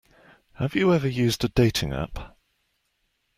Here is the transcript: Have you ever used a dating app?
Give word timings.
Have 0.53 0.73
you 0.73 0.95
ever 0.95 1.07
used 1.07 1.43
a 1.43 1.47
dating 1.47 1.93
app? 1.93 2.33